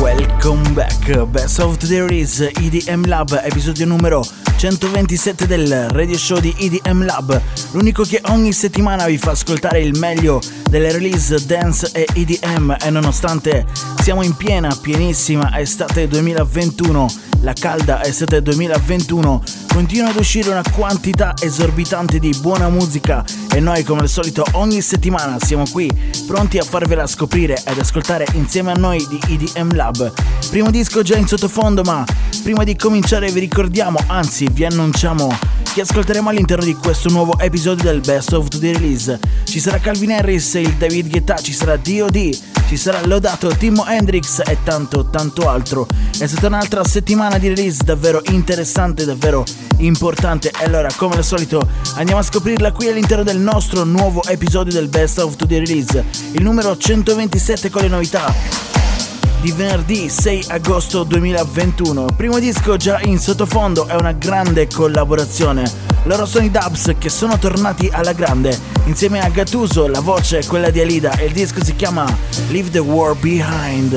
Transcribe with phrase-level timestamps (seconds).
[0.00, 1.26] welcome back.
[1.30, 4.24] Best of the Release EDM Lab, episodio numero
[4.56, 7.40] 127 del radio show di EDM Lab,
[7.72, 12.90] l'unico che ogni settimana vi fa ascoltare il meglio delle release dance e EDM e
[12.90, 13.66] nonostante
[14.02, 17.06] siamo in piena, pienissima estate 2021,
[17.40, 19.42] la calda estate 2021,
[19.72, 23.24] continua ad uscire una quantità esorbitante di buona musica.
[23.52, 25.92] E noi come al solito ogni settimana siamo qui
[26.26, 29.20] pronti a farvela scoprire ed ascoltare insieme a noi di
[29.56, 30.12] EDM Lab.
[30.50, 32.04] Primo disco già in sottofondo ma
[32.42, 35.36] prima di cominciare vi ricordiamo, anzi vi annunciamo
[35.72, 39.18] che ascolteremo all'interno di questo nuovo episodio del Best of the Release.
[39.44, 44.40] Ci sarà Calvin Harris, il David Guetta, ci sarà D.O.D., ci sarà Lodato, Timo Hendrix
[44.46, 45.86] e tanto tanto altro.
[46.18, 49.44] È stata un'altra settimana di release davvero interessante, davvero
[49.78, 50.50] importante.
[50.50, 54.88] E allora, come al solito, andiamo a scoprirla qui all'interno del nostro nuovo episodio del
[54.88, 58.85] Best of the Release, il numero 127 con le novità
[59.40, 62.06] di venerdì 6 agosto 2021.
[62.16, 65.70] Primo disco già in sottofondo è una grande collaborazione.
[66.04, 68.58] Loro sono i Dubs che sono tornati alla grande.
[68.84, 72.04] Insieme a Gattuso la voce è quella di Alida e il disco si chiama
[72.48, 73.92] Leave the War Behind.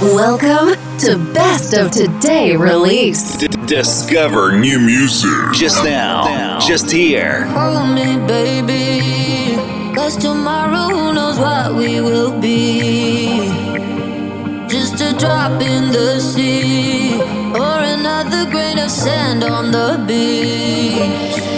[0.00, 3.36] Welcome to Best of Today release.
[3.36, 5.50] D- discover new music.
[5.52, 6.58] Just now.
[6.58, 7.44] Just here.
[7.54, 9.56] Hold me, baby.
[9.94, 13.01] Cause tomorrow, who knows what we will be.
[15.22, 17.14] Drop in the sea,
[17.54, 21.51] or another grain of sand on the beach.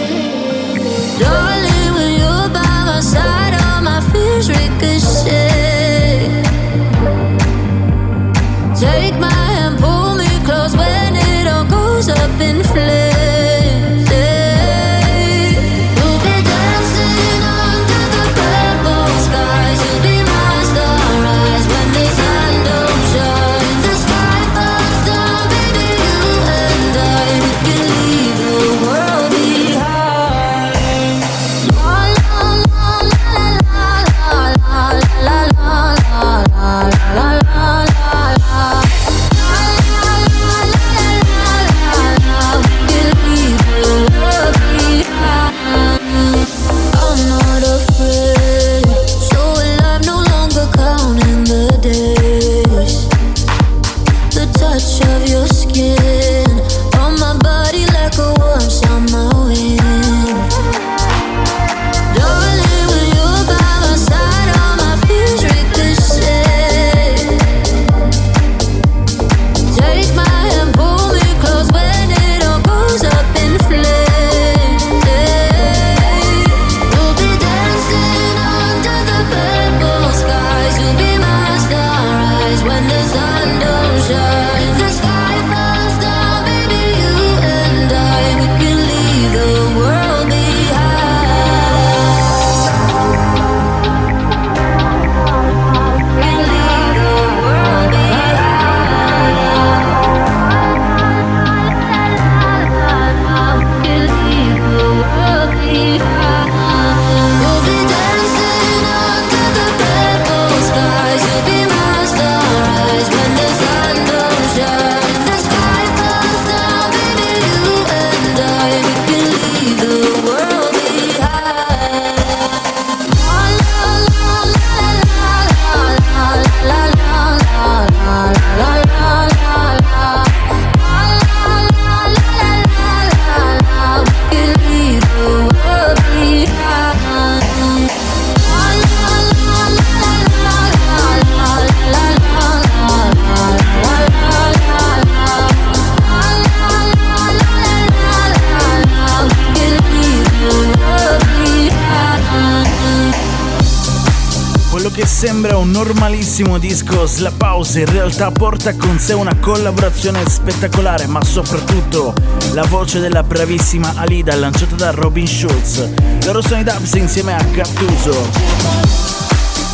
[156.35, 162.13] Normalissimo disco Slap House in realtà porta con sé una collaborazione spettacolare, ma soprattutto
[162.51, 165.87] la voce della bravissima Alida lanciata da Robin Schulz.
[166.25, 168.29] Loro sono i Dubs insieme a Gattuso.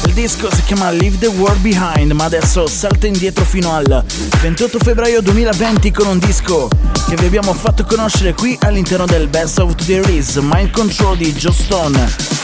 [0.06, 4.04] il disco si chiama Leave the World Behind, ma adesso salta indietro fino al
[4.42, 6.70] 28 febbraio 2020 con un disco
[7.10, 11.34] che vi abbiamo fatto conoscere qui all'interno del Best of the Release, Mind Control di
[11.34, 12.41] Joe Stone.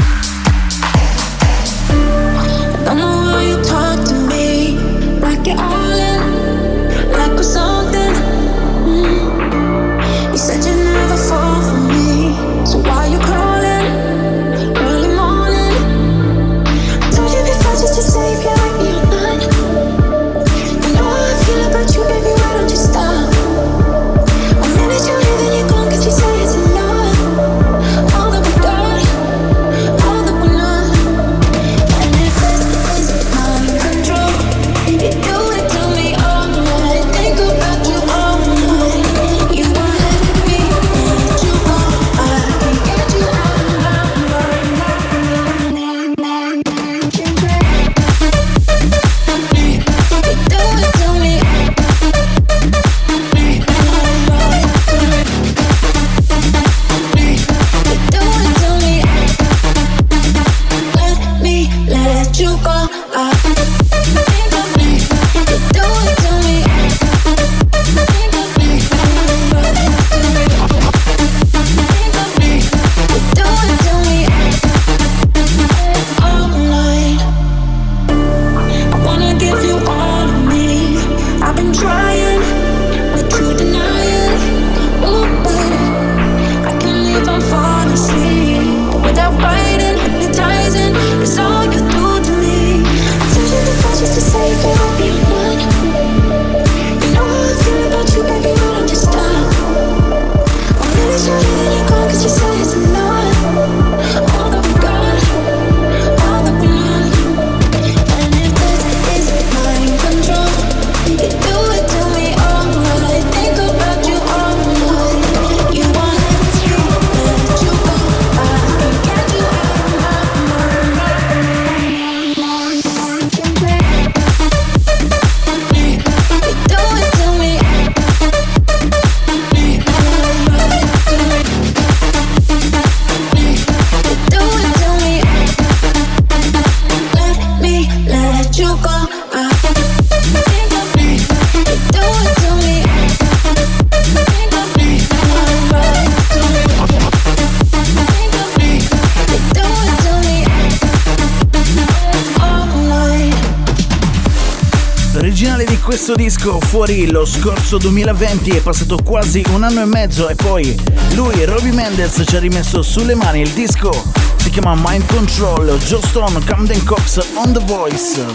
[156.08, 160.74] Questo disco fuori lo scorso 2020 è passato quasi un anno e mezzo e poi
[161.16, 163.92] lui, Robbie Mendez, ci ha rimesso sulle mani il disco.
[164.38, 168.26] Si chiama Mind Control, Joe Stone, Camden Cox, On The Voice.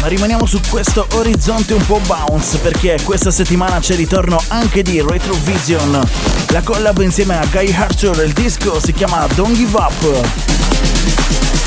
[0.00, 5.04] Ma rimaniamo su questo orizzonte un po' bounce perché questa settimana c'è ritorno anche di
[5.06, 6.08] Retrovision.
[6.52, 11.57] La collab insieme a Guy Archer, il disco si chiama Don't Give Up.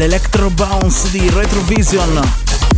[0.00, 2.18] l'Electro Bounce di Retrovision.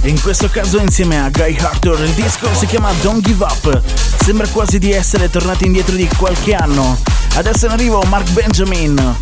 [0.03, 3.81] In questo caso insieme a Guy Hartor il disco si chiama Don't Give Up.
[4.25, 6.99] Sembra quasi di essere tornati indietro di qualche anno.
[7.35, 9.17] Adesso in arrivo Mark Benjamin.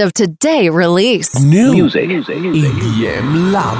[0.00, 1.38] Of today release.
[1.40, 2.72] New music, music, music.
[2.72, 3.76] EDM Lab.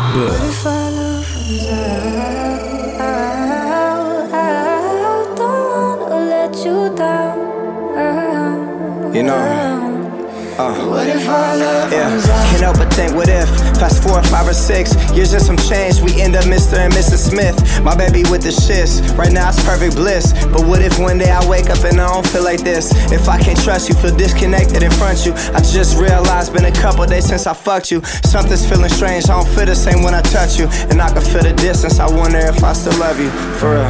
[10.61, 12.11] Uh, what if our love yeah.
[12.53, 13.49] Can't help but think, what if?
[13.81, 16.77] Fast forward five or six years and some change, we end up Mr.
[16.77, 17.31] and Mrs.
[17.31, 17.57] Smith.
[17.83, 19.01] My baby with the shits.
[19.17, 20.35] Right now it's perfect bliss.
[20.53, 22.93] But what if one day I wake up and I don't feel like this?
[23.11, 25.33] If I can't trust you, feel disconnected in front you.
[25.57, 28.05] I just realized been a couple days since I fucked you.
[28.29, 29.31] Something's feeling strange.
[29.31, 31.99] I don't feel the same when I touch you, and I can feel the distance.
[31.99, 33.89] I wonder if I still love you for real.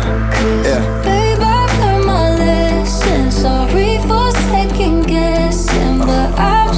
[0.63, 1.20] Yeah.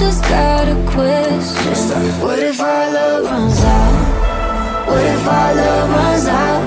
[0.02, 2.02] Just got a question.
[2.24, 4.88] What if our love runs out?
[4.88, 6.62] What if our love runs out?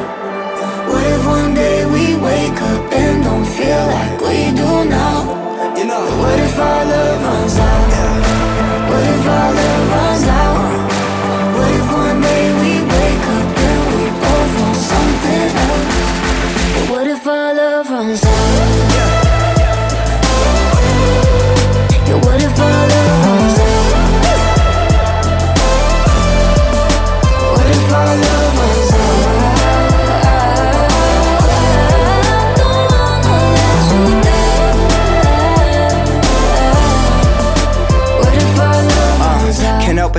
[0.91, 5.17] What if one day we wake up and don't feel like we do now?
[6.21, 7.89] What if our love runs out?
[8.89, 10.55] What if our love runs out?
[11.55, 16.89] What if one day we wake up and we both want something else?
[16.91, 18.34] what if our love runs out?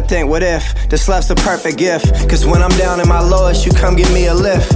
[0.07, 2.29] Think, what if this love's the perfect gift?
[2.29, 4.73] Cause when I'm down in my lowest, you come give me a lift.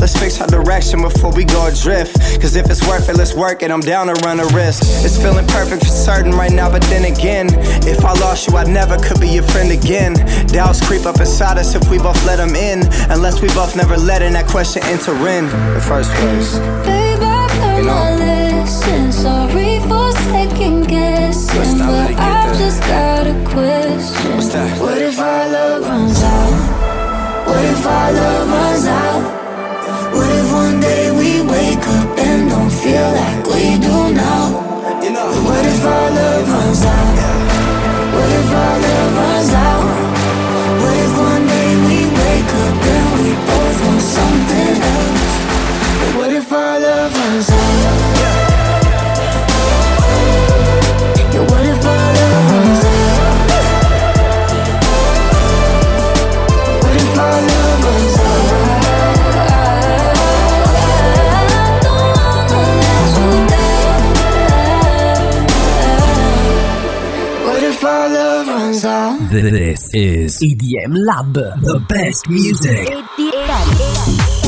[0.00, 2.16] Let's fix our direction before we go adrift.
[2.40, 3.70] Cause if it's worth it, let's work it.
[3.70, 4.82] I'm down to run a risk.
[5.04, 7.48] It's feeling perfect for certain right now, but then again,
[7.86, 10.14] if I lost you, I never could be your friend again.
[10.48, 12.86] Doubts creep up inside us if we both let them in.
[13.10, 16.58] Unless we both never let in that question enter in the first place.
[16.84, 18.24] Babe, I you know?
[18.64, 19.10] my.
[19.10, 19.73] Sorry
[20.24, 24.80] second guessing, but I've just got a question.
[24.80, 27.46] What if our love runs out?
[27.48, 29.22] What if our love runs out?
[30.16, 34.44] What if one day we wake up and don't feel like we do now?
[35.46, 37.16] What if our love runs out?
[38.14, 39.84] What if our love runs out?
[40.82, 45.34] What if one day we wake up and we both want something else?
[46.16, 48.53] What if our love runs out?
[69.44, 72.88] This is EDM Lab, the best music.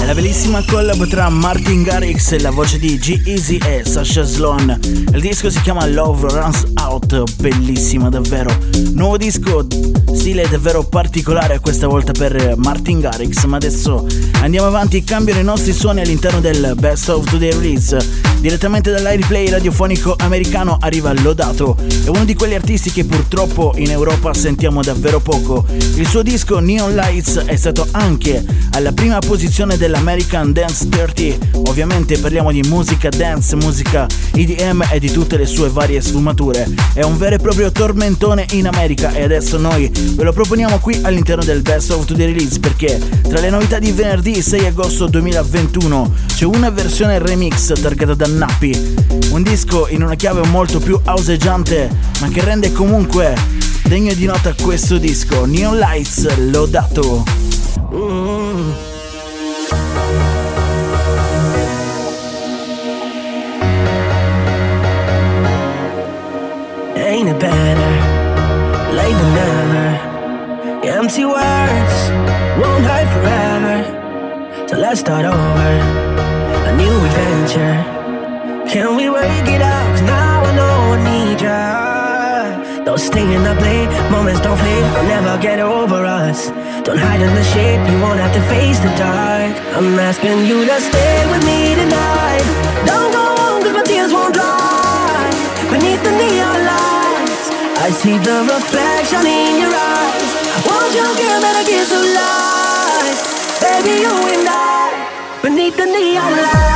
[0.06, 4.78] La bellissima collab tra Martin Garrix e la voce di G-Easy e Sasha Sloan.
[5.12, 8.56] Il disco si chiama Love Runs Out, bellissima davvero.
[8.92, 9.66] Nuovo disco,
[10.14, 14.06] stile davvero particolare questa volta per Martin Garrix, ma adesso
[14.42, 18.24] andiamo avanti, cambiano i nostri suoni all'interno del Best of Today Release.
[18.38, 24.32] Direttamente dall'airplay radiofonico americano arriva Lodato, è uno di quegli artisti che purtroppo in Europa
[24.34, 25.64] sentiamo davvero poco.
[25.96, 31.60] Il suo disco Neon Lights è stato anche alla prima posizione dell'American Dance 30.
[31.68, 36.68] Ovviamente parliamo di musica dance, musica EDM e di tutte le sue varie sfumature.
[36.92, 40.98] È un vero e proprio tormentone in America e adesso noi ve lo proponiamo qui
[41.02, 46.14] all'interno del Best of the Release perché tra le novità di venerdì 6 agosto 2021
[46.34, 48.94] c'è una versione remix targata da Nappi.
[49.30, 53.34] Un disco in una chiave molto più auseggiante ma che rende comunque
[53.84, 55.46] degno di nota questo disco.
[55.46, 57.24] Neon Lights lodato.
[57.94, 58.85] Mm.
[67.16, 67.92] Ain't it better
[68.92, 69.88] late than never?
[70.84, 71.96] Empty words
[72.60, 73.76] won't hurt forever.
[74.68, 75.72] So let's start over
[76.68, 77.76] a new adventure.
[78.68, 79.86] Can we work it out?
[79.92, 82.84] Cause now I know I need ya.
[82.84, 84.84] Don't stay in the late, moments don't fade.
[84.84, 86.50] I'll never get over us.
[86.84, 89.56] Don't hide in the shade, you won't have to face the dark.
[89.72, 92.44] I'm asking you to stay with me tonight.
[92.84, 95.30] Don't go home, cause my tears won't dry.
[95.72, 96.85] Beneath the neon lights,
[97.86, 100.30] I see the reflection in your eyes.
[100.66, 103.60] Won't you give me the kiss of life?
[103.60, 106.75] Baby, you and I, beneath the neon lights.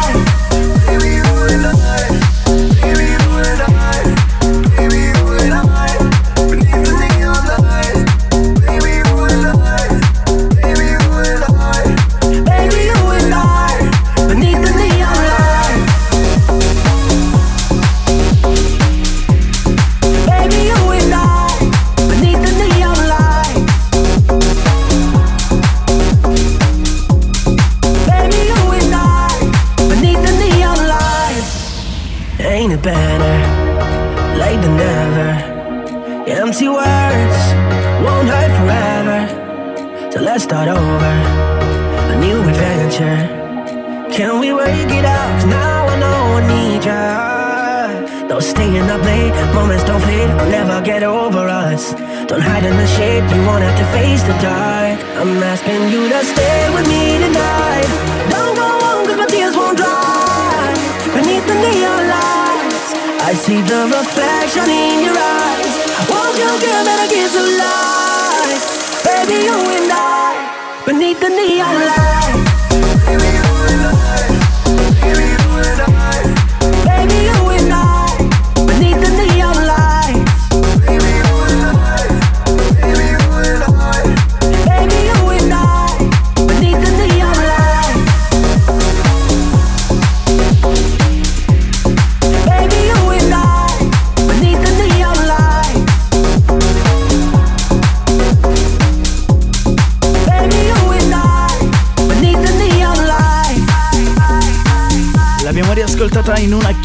[52.70, 54.98] In the shade, you won't have to face the dark.
[55.18, 57.88] I'm asking you to stay with me tonight.
[58.30, 60.70] Don't go home, cause my tears won't dry.
[61.16, 62.88] Beneath the neon lights,
[63.28, 65.74] I see the reflection in your eyes.
[66.10, 68.62] Won't you give me the kiss of life?
[69.04, 72.59] Baby, you and I, beneath the neon lights.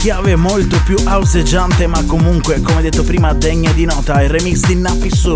[0.06, 4.76] Chiave molto più auseggiante ma comunque come detto prima degna di nota il remix di
[4.76, 5.34] Nappi su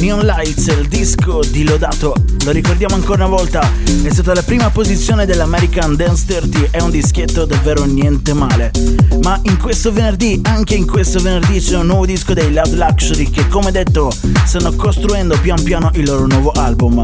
[0.00, 3.60] Neon Lights, il disco di Lodato, lo ricordiamo ancora una volta,
[4.02, 8.70] è stata la prima posizione dell'American Dance 30, è un dischetto davvero niente male.
[9.22, 13.30] Ma in questo venerdì, anche in questo venerdì c'è un nuovo disco dei Loud Luxury
[13.30, 14.12] che come detto
[14.44, 17.00] stanno costruendo pian piano il loro nuovo album.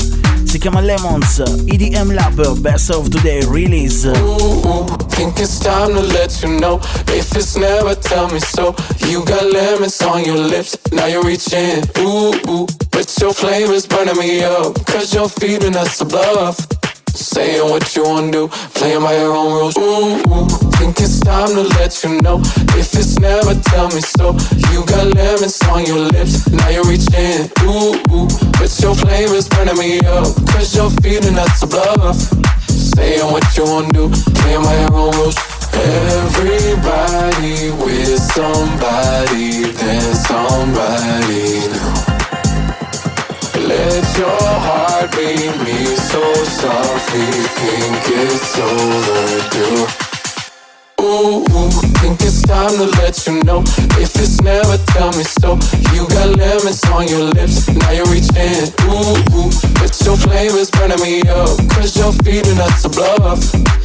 [0.52, 4.04] Si chiama Lemons, EDM Lab Best of Today Release.
[4.04, 6.78] Ooh, think it's time to let you know.
[7.08, 8.74] If it's never, tell me so.
[9.08, 11.82] You got lemons on your lips, now you're reaching.
[12.00, 14.74] Ooh, ooh, but your flame is burning me up.
[14.84, 16.81] Cause you're feeding us the bluff.
[17.14, 19.76] Saying what you wanna do, playing by your own rules.
[19.76, 20.16] Ooh,
[20.76, 22.40] think it's time to let you know.
[22.72, 24.32] If it's never, tell me so.
[24.72, 27.50] You got lemons on your lips, now you're reaching.
[27.64, 30.24] Ooh, ooh, but your flavor's burning me up.
[30.52, 32.16] Cause you're feeding us the bluff.
[32.68, 34.08] Saying what you wanna do,
[34.40, 35.36] playing by your own rules.
[35.74, 42.11] Everybody with somebody, then somebody new.
[43.72, 47.24] Let your heart beat me so softly,
[47.56, 49.86] think it's overdue.
[51.00, 51.44] Ooh,
[51.96, 53.64] think it's time to let you know.
[53.96, 55.56] If it's never, tell me so.
[55.96, 58.68] You got lemons on your lips, now you're reaching.
[58.92, 59.48] Ooh, ooh,
[59.80, 61.56] but your flavor's burning me up.
[61.72, 63.40] Cause you're feeding us a bluff.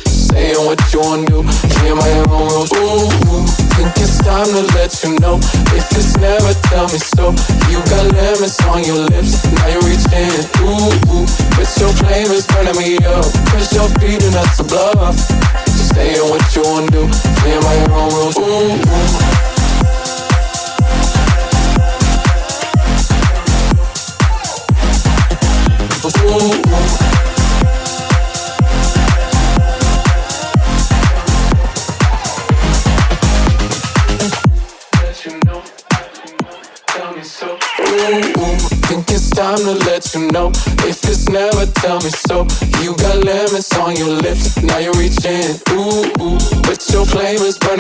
[0.06, 1.44] Saying what you wanna do,
[1.80, 3.08] playing my own rules.
[3.24, 3.48] Ooh,
[3.80, 5.40] think it's time to let you know.
[5.72, 7.32] If it's never, tell me so
[8.48, 9.44] kiss on your lips.
[9.52, 10.32] Now you're reaching,
[10.64, 11.26] ooh, ooh.
[11.56, 13.26] But your flame is burning me up.
[13.48, 15.16] Press your feet and that's a bluff.
[15.66, 17.08] Just saying what you wanna do.
[17.42, 19.44] Playing by your own rules, ooh.
[19.44, 19.47] ooh.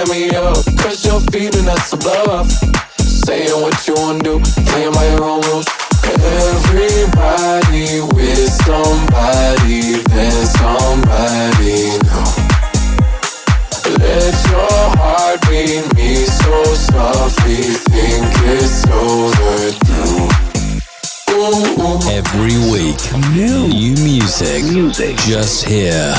[0.10, 0.64] Me up.
[0.78, 2.50] Cause you're feeding us above.
[3.00, 5.68] Saying what you wanna do, playing by your own rules.
[6.04, 12.28] Everybody with somebody, then somebody know.
[14.00, 20.48] Let your heart beat me so softly, think it's overdue.
[22.10, 22.98] Every week,
[23.36, 26.14] new, new music, music, just here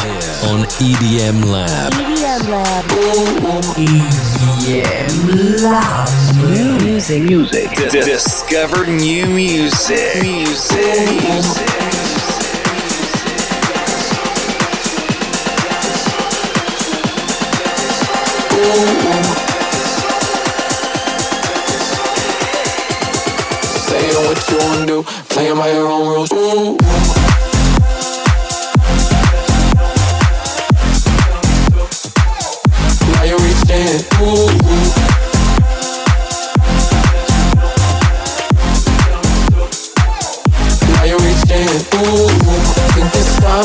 [0.44, 1.92] on EDM Lab.
[1.92, 2.84] EDM Lab.
[4.62, 6.08] EDM Lab.
[6.50, 7.70] New music, music.
[7.76, 11.68] D- discover new music, music, music.
[24.28, 26.32] what you wanna do, playing by your own rules.
[26.32, 26.87] Ooh.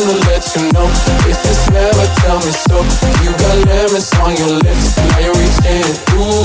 [0.09, 0.87] To let you know.
[1.29, 2.83] If it's never, tell me so.
[3.23, 4.97] You got lemons on your lips.
[4.97, 5.85] Now you're reaching,
[6.19, 6.43] ooh.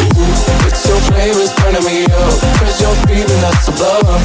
[0.66, 2.35] It's your flavors burning me up.
[2.61, 4.23] Cause you're feeding us some love.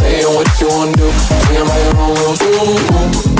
[0.00, 1.10] Saying what you wanna do.
[1.46, 3.35] Playing by your own rules, ooh.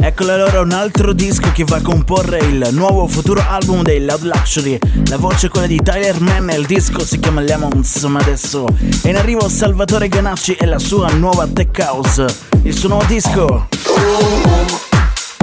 [0.00, 4.22] Eccolo allora un altro disco che va a comporre il nuovo futuro album dei Loud
[4.22, 4.78] Luxury.
[5.08, 8.66] La voce è quella di Tyler Mann il disco si chiama Lemons, ma adesso
[9.02, 12.24] è in arrivo Salvatore Ganacci e la sua nuova tech house.
[12.62, 13.68] Il suo nuovo disco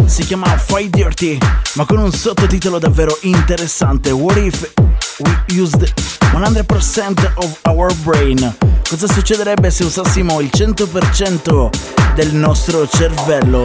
[0.06, 1.38] si chiama Fight Dirty,
[1.74, 4.12] ma con un sottotitolo davvero interessante.
[4.12, 4.74] What if
[5.20, 5.94] we used
[6.34, 8.38] 100% of our brain?
[8.88, 11.70] Cosa succederebbe se usassimo il 100%
[12.16, 13.64] del nostro cervello?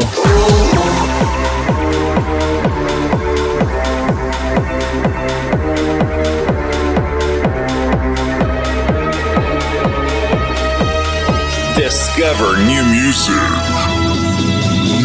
[11.75, 13.35] Discover new music.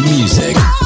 [0.04, 0.85] Music.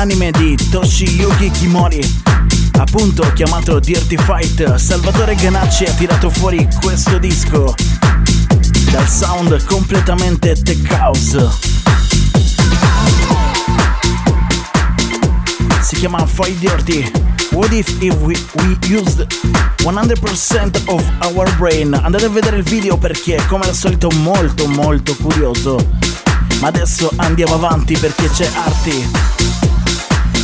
[0.00, 2.00] All'anime di Toshiyuki Kimori,
[2.78, 7.74] appunto chiamato Dirty Fight, Salvatore Ganacci ha tirato fuori questo disco
[8.90, 11.48] dal sound completamente tech house.
[15.82, 17.10] Si chiama Fight Dirty.
[17.50, 19.26] What if, if we, we used
[19.82, 21.92] 100% of our brain?
[21.92, 25.76] Andate a vedere il video perché come al solito molto molto curioso.
[26.60, 29.69] Ma adesso andiamo avanti perché c'è Arti.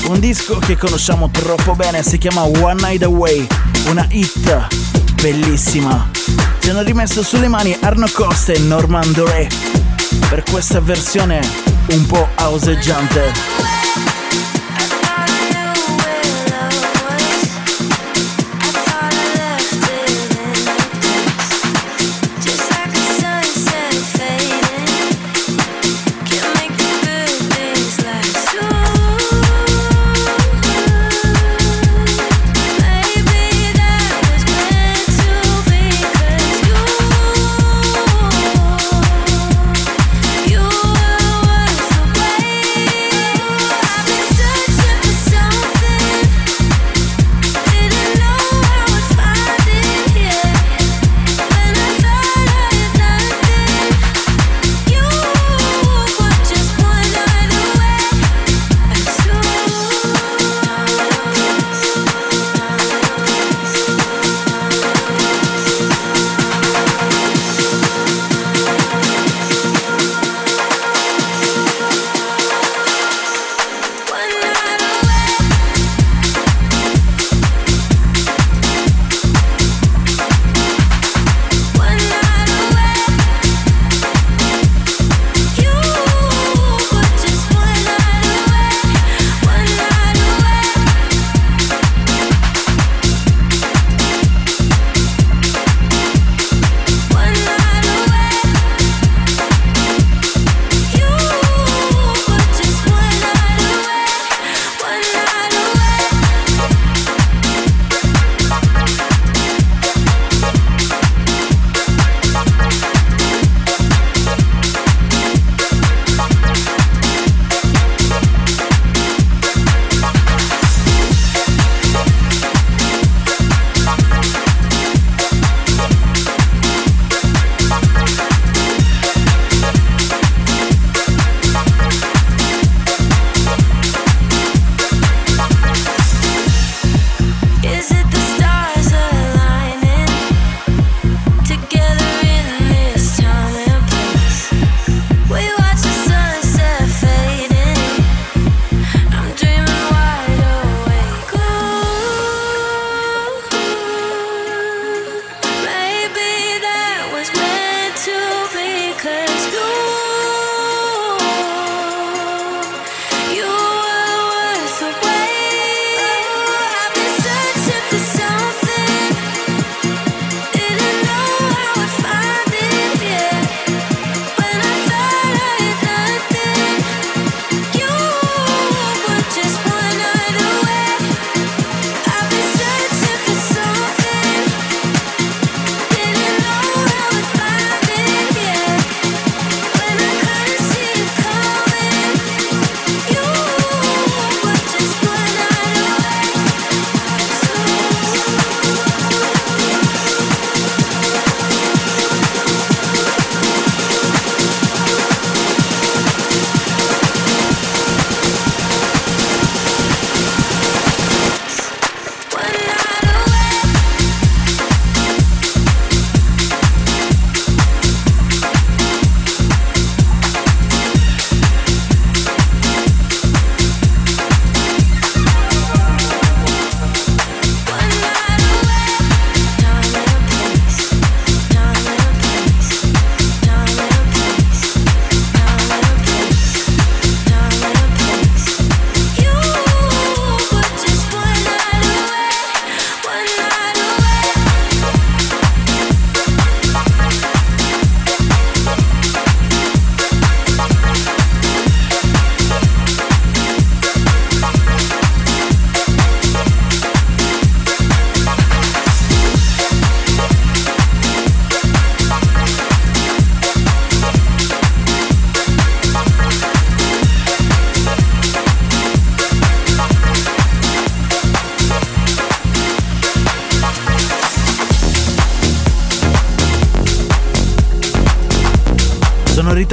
[0.08, 3.46] Un disco che conosciamo troppo bene si chiama One Night Away,
[3.88, 4.68] una hit
[5.20, 6.08] bellissima.
[6.60, 9.48] Ci hanno rimesso sulle mani Arno Costa e Norman Doré
[10.28, 11.40] per questa versione
[11.90, 13.75] un po' auseggiante.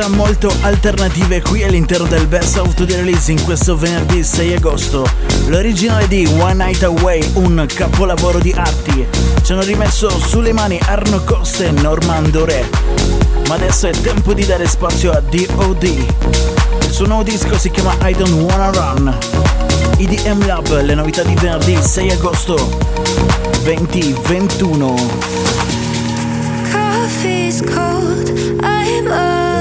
[0.04, 5.08] Novità molto alternative qui all'interno del Best of the Release in questo venerdì 6 agosto.
[5.48, 9.06] L'originale di One Night Away, un capolavoro di arti.
[9.42, 12.68] Ci hanno rimesso sulle mani Arno Costa e Normando Re.
[13.48, 15.84] Ma adesso è tempo di dare spazio a DOD.
[15.84, 19.18] Il suo nuovo disco si chiama I Don't Wanna Run.
[19.98, 22.56] IDM Lab, le novità di venerdì 6 agosto
[23.64, 24.96] 2021.
[26.72, 28.30] Coffee's cold,
[28.62, 29.53] I'm alone.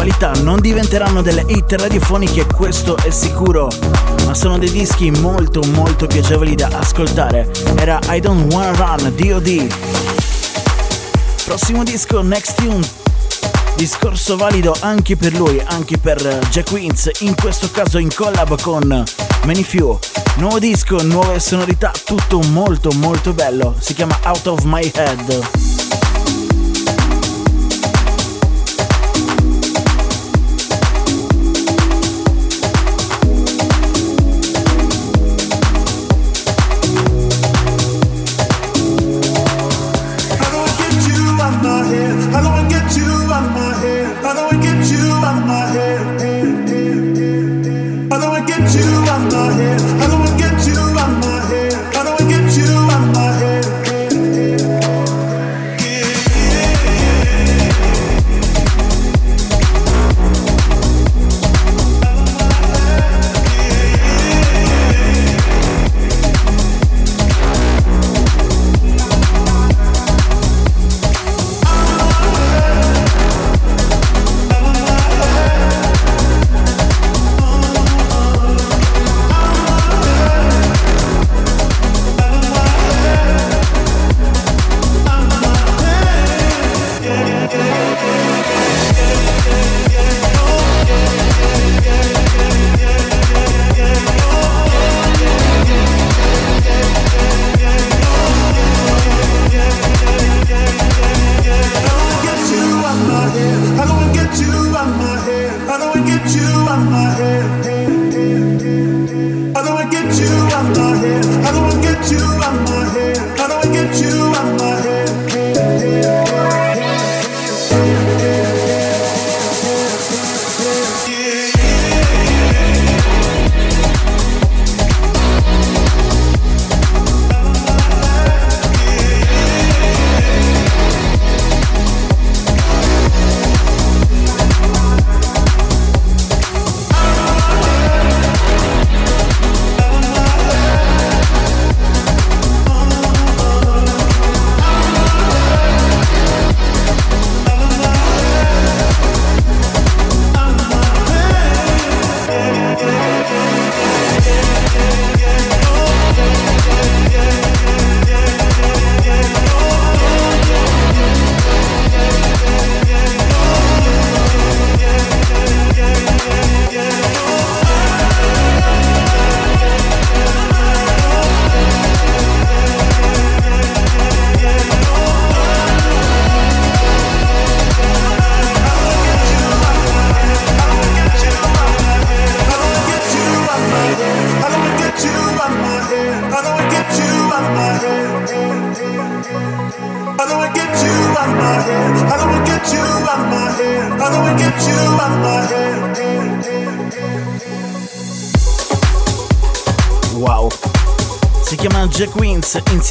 [0.00, 3.68] Qualità, non diventeranno delle hit radiofoniche, questo è sicuro,
[4.24, 7.50] ma sono dei dischi molto molto piacevoli da ascoltare.
[7.76, 9.66] Era I Don't Wanna Run, DOD.
[11.44, 12.88] Prossimo disco, Next Tune.
[13.76, 16.16] Discorso valido anche per lui, anche per
[16.48, 19.04] Jack Wins, in questo caso in collab con
[19.44, 19.98] Many Few.
[20.36, 23.74] Nuovo disco, nuove sonorità, tutto molto molto bello.
[23.78, 25.59] Si chiama Out of My Head.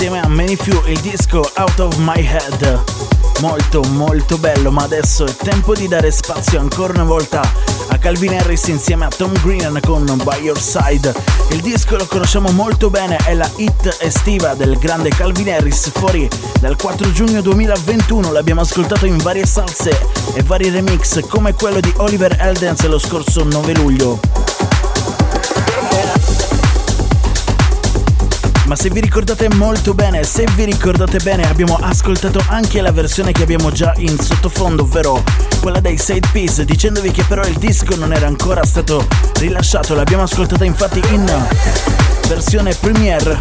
[0.02, 2.84] Insieme a Many Few il disco Out of My Head.
[3.41, 7.41] Molto molto bello, ma adesso è tempo di dare spazio ancora una volta
[7.89, 11.14] a Calvin Harris insieme a Tom Green con By Your Side.
[11.50, 16.30] Il disco lo conosciamo molto bene, è la hit estiva del grande Calvin Harris, fuori
[16.62, 20.00] dal 4 giugno 2021, l'abbiamo ascoltato in varie salse
[20.34, 24.39] e vari remix come quello di Oliver Eldens lo scorso 9 luglio.
[28.70, 33.32] Ma se vi ricordate molto bene, se vi ricordate bene, abbiamo ascoltato anche la versione
[33.32, 35.24] che abbiamo già in sottofondo, ovvero
[35.59, 39.07] quella dei Side Piece, dicendovi che però il disco non era ancora stato
[39.38, 39.95] rilasciato.
[39.95, 41.47] L'abbiamo ascoltata infatti in
[42.28, 43.39] versione premiere.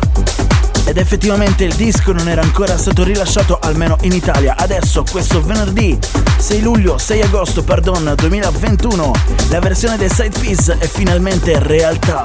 [0.87, 4.55] Ed effettivamente il disco non era ancora stato rilasciato almeno in Italia.
[4.57, 5.99] Adesso, questo venerdì
[6.39, 9.13] 6 luglio, 6 agosto, pardon, 2021,
[9.51, 12.25] la versione dei Side Piece è finalmente realtà.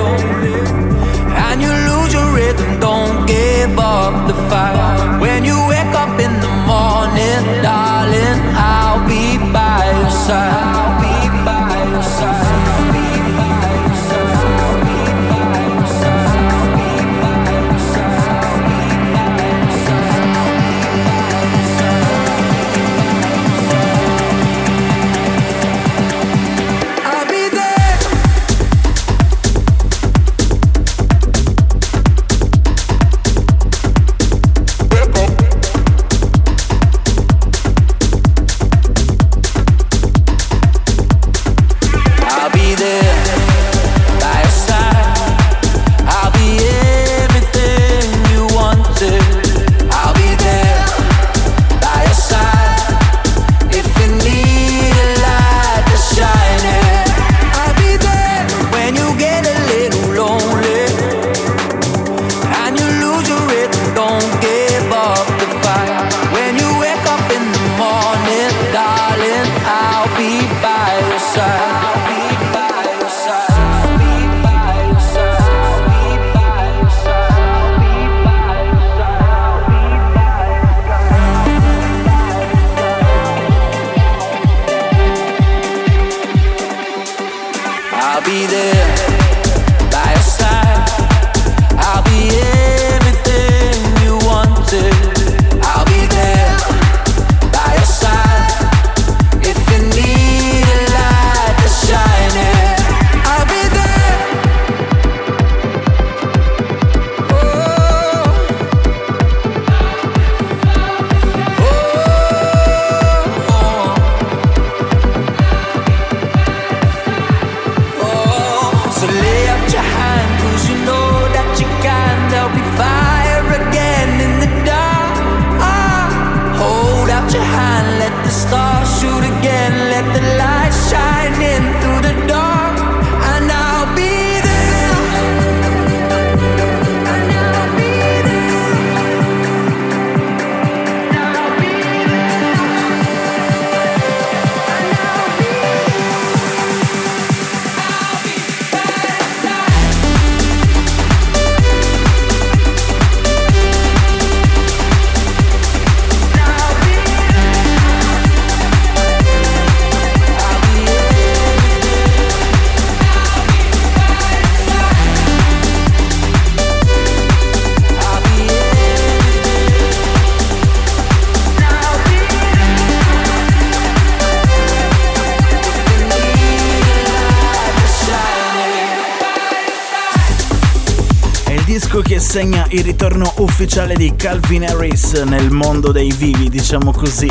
[182.71, 187.29] il ritorno ufficiale di Calvin Harris nel mondo dei vivi, diciamo così.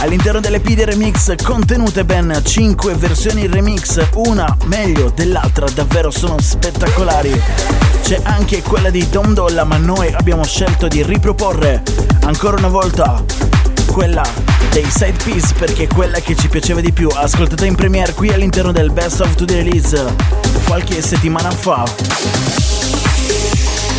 [0.00, 7.40] All'interno delle PD remix contenute ben 5 versioni remix, una meglio dell'altra, davvero sono spettacolari.
[8.02, 11.82] C'è anche quella di Dom Dolla, ma noi abbiamo scelto di riproporre
[12.22, 13.24] ancora una volta
[13.86, 14.26] quella
[14.70, 18.30] dei side piece perché è quella che ci piaceva di più, ascoltata in premiere qui
[18.30, 20.04] all'interno del Best of the Release
[20.64, 22.65] qualche settimana fa.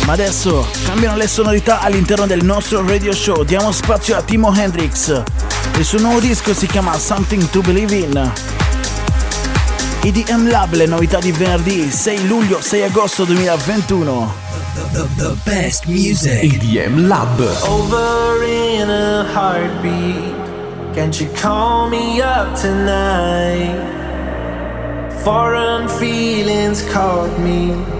[0.08, 3.44] Ma adesso cambiano le sonorità all'interno del nostro radio show.
[3.44, 5.22] Diamo spazio a Timo Hendrix.
[5.76, 8.32] Il suo nuovo disco si chiama Something to Believe in.
[10.02, 14.32] EDM Lab, le novità di venerdì 6 luglio 6 agosto 2021.
[14.72, 16.42] The, the, the best music.
[16.42, 17.38] EDM Lab.
[17.64, 20.34] Over in a heartbeat.
[20.94, 23.76] Can't you call me up tonight?
[25.22, 27.97] Foreign feelings caught me.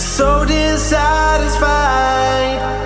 [0.00, 2.79] So dissatisfied.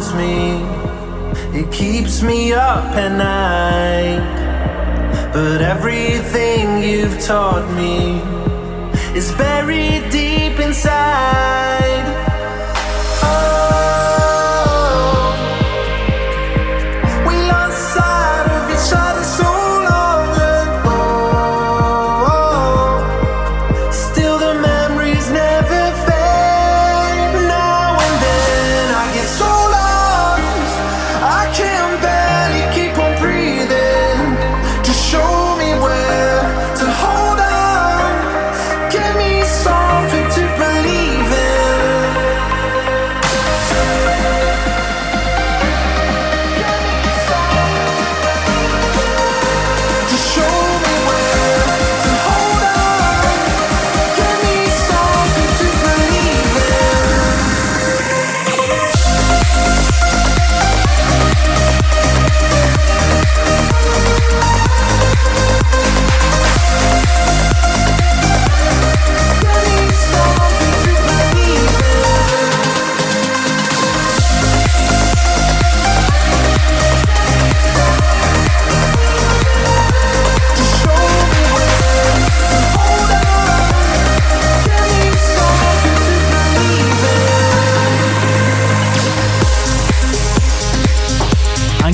[0.00, 0.82] Me
[1.54, 4.22] it keeps me up at night.
[5.34, 8.22] But everything you've taught me
[9.14, 10.31] is buried deep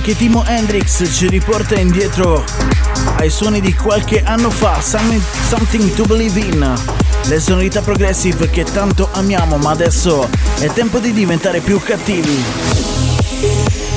[0.09, 2.43] che Timo Hendrix ci riporta indietro
[3.17, 6.75] ai suoni di qualche anno fa, Something to Believe in,
[7.27, 10.27] le sonorità progressive che tanto amiamo, ma adesso
[10.61, 12.43] è tempo di diventare più cattivi.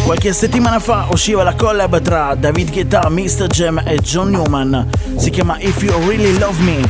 [0.03, 3.47] Qualche settimana fa usciva la collab tra David Guetta, Mr.
[3.47, 4.89] Jam e John Newman.
[5.15, 6.81] Si chiama If You Really Love Me.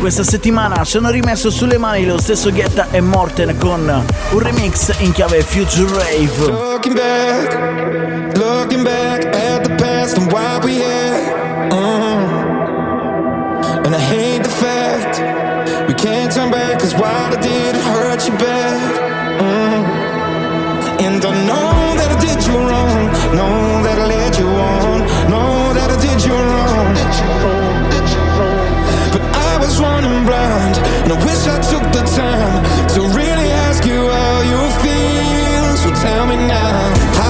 [0.00, 4.92] Questa settimana ci hanno rimesso sulle mani lo stesso Guetta e Morten con un remix
[4.98, 7.69] in chiave Future Rave.
[13.84, 15.12] And I hate the fact
[15.88, 18.92] we can't turn back, cause what I did it hurt you bad.
[19.40, 19.82] Mm.
[21.06, 23.02] And I know that I did you wrong,
[23.38, 24.98] know that I led you on,
[25.32, 26.92] know that I did you wrong.
[29.14, 32.62] But I was running blind, and I wish I took the time
[32.94, 35.66] to really ask you how you feel.
[35.82, 37.29] So tell me now.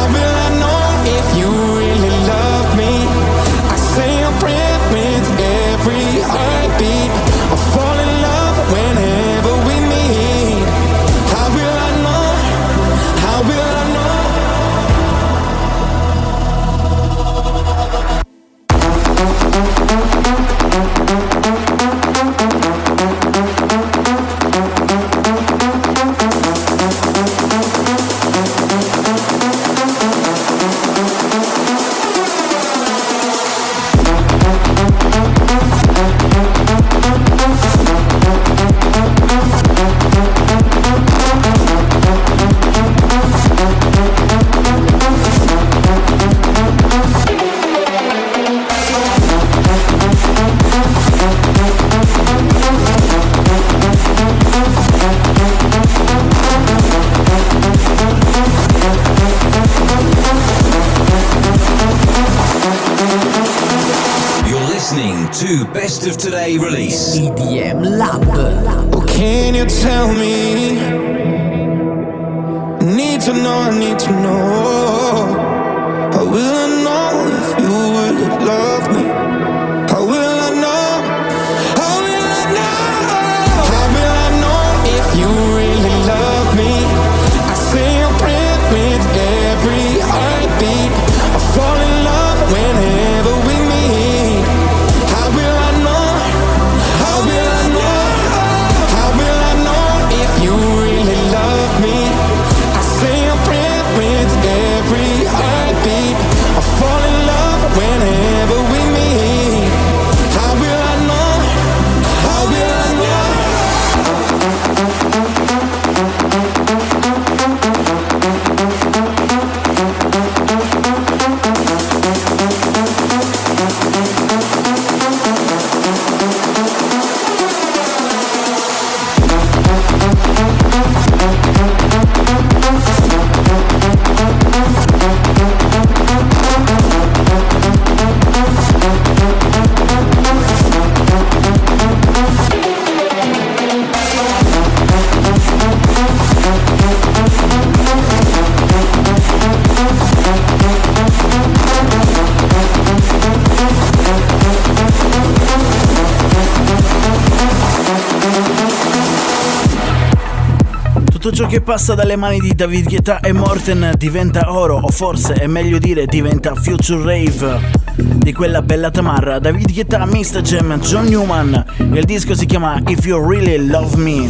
[161.71, 166.05] Passa dalle mani di David Guetta e Morten diventa oro, o forse è meglio dire
[166.07, 167.61] diventa future rave.
[167.95, 170.41] Di quella bella tamarra, David Guetta, Mr.
[170.41, 171.64] Jam, John Newman.
[171.93, 174.29] Il disco si chiama If You Really Love Me.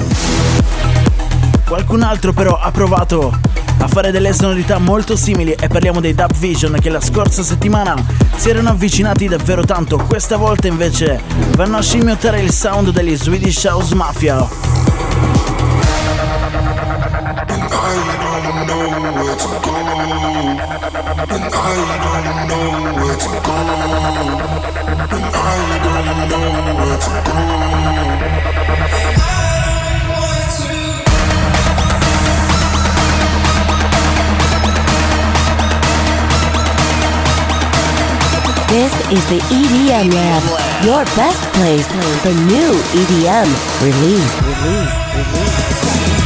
[1.67, 3.33] Qualcun altro però ha provato
[3.79, 7.95] a fare delle sonorità molto simili e parliamo dei Dub Vision che la scorsa settimana
[8.37, 11.19] si erano avvicinati davvero tanto, questa volta invece
[11.57, 14.70] vanno a scimmiottare il sound degli Swedish House Mafia.
[19.41, 19.49] This
[39.11, 40.43] is the EDM Lab,
[40.85, 41.87] your best place
[42.21, 43.49] for new EDM
[43.83, 44.43] release.
[44.43, 44.95] Release.
[45.17, 46.20] Release.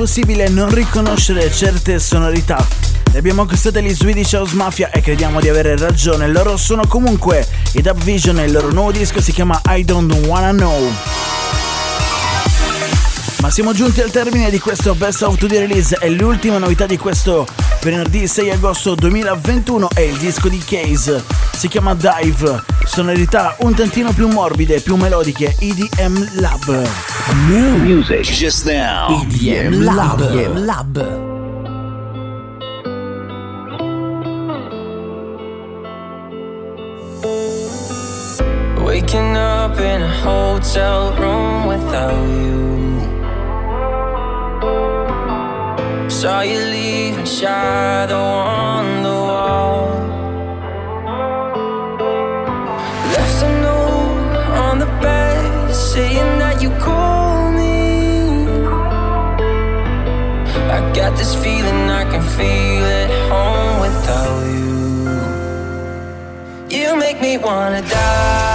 [0.00, 2.66] Impossibile non riconoscere certe sonorità.
[3.12, 6.26] Le abbiamo acquistate gli Swedish House Mafia e crediamo di avere ragione.
[6.26, 10.10] Loro sono comunque i Dub Vision e il loro nuovo disco si chiama I Don't
[10.24, 10.90] Wanna Know.
[13.42, 16.86] Ma siamo giunti al termine di questo Best of to the Release e l'ultima novità
[16.86, 17.46] di questo
[17.82, 21.22] venerdì 6 agosto 2021 è il disco di Case,
[21.54, 26.88] si chiama Dive, sonorità un tantino più morbide, più melodiche, EDM Lab.
[27.46, 29.22] New music just now.
[29.22, 30.20] EDM Lab.
[30.20, 31.28] EDM Lab.
[38.82, 42.98] Waking up in a hotel room without you.
[46.08, 48.89] Saw you leave and shadow on the wall.
[67.20, 68.49] Me wanna die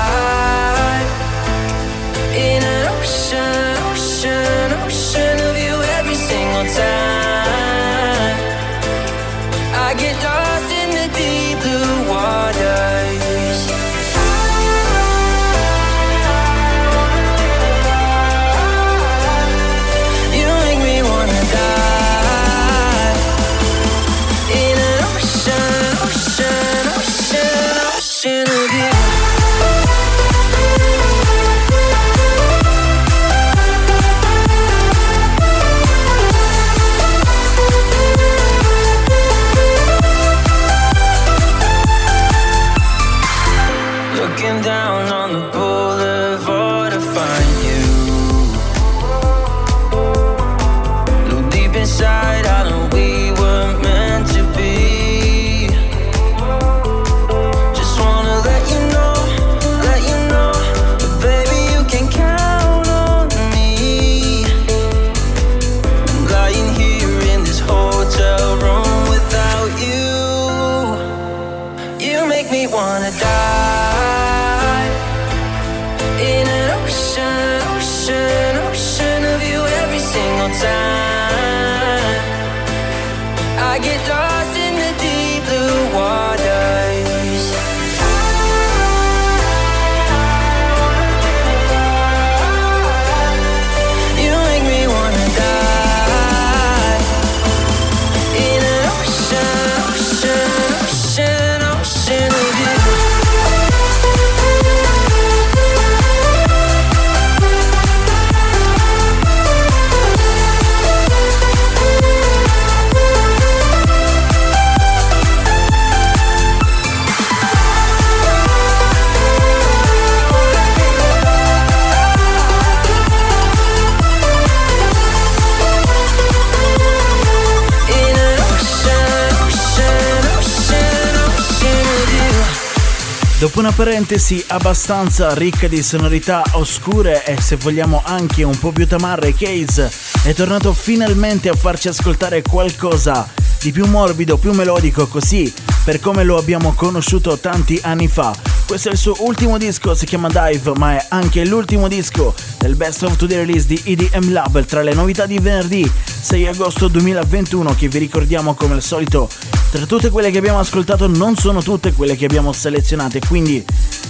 [133.66, 139.34] una parentesi abbastanza ricca di sonorità oscure e se vogliamo anche un po' più tamarre,
[139.34, 139.91] Case
[140.24, 143.28] è tornato finalmente a farci ascoltare qualcosa
[143.59, 145.51] di più morbido, più melodico, così
[145.84, 148.55] per come lo abbiamo conosciuto tanti anni fa.
[148.68, 152.76] Questo è il suo ultimo disco, si chiama Dive, ma è anche l'ultimo disco del
[152.76, 155.89] Best of Today Release di EDM Lab tra le novità di venerdì
[156.22, 159.30] 6 agosto 2021 che vi ricordiamo come al solito
[159.72, 163.63] tra tutte quelle che abbiamo ascoltato non sono tutte quelle che abbiamo selezionate, quindi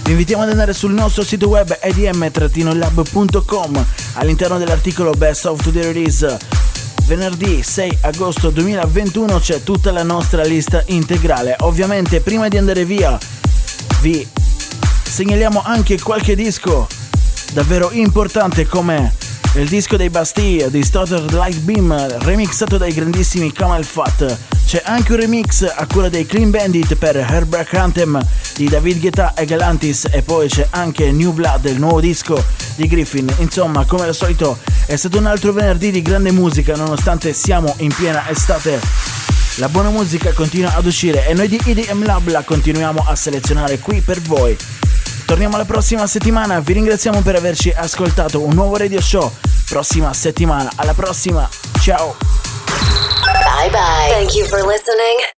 [0.04, 2.66] vi invitiamo ad andare sul nostro sito web edm-lab.com
[4.14, 6.38] all'interno dell'articolo Best of Today Release
[7.04, 11.56] venerdì 6 agosto 2021 c'è tutta la nostra lista integrale.
[11.60, 13.18] Ovviamente prima di andare via
[14.00, 14.26] vi
[15.08, 16.86] segnaliamo anche qualche disco
[17.52, 19.14] davvero importante come
[19.54, 24.36] il disco dei Bastille di Stotter Light Beam remixato dai grandissimi Camel Fat.
[24.66, 28.20] C'è anche un remix a cura dei Clean Bandit per Herbert Anthem
[28.56, 32.42] di David Guetta e Galantis e poi c'è anche New Blood, il nuovo disco
[32.74, 33.32] di Griffin.
[33.38, 37.94] Insomma, come al solito è stato un altro venerdì di grande musica nonostante siamo in
[37.94, 38.78] piena estate.
[39.56, 43.78] La buona musica continua ad uscire e noi di EDM Lab la continuiamo a selezionare
[43.78, 44.54] qui per voi.
[45.26, 49.30] Torniamo la prossima settimana, vi ringraziamo per averci ascoltato un nuovo radio show.
[49.68, 51.48] Prossima settimana, alla prossima,
[51.80, 52.16] ciao!
[53.56, 54.12] Bye bye.
[54.12, 55.36] Thank you for listening.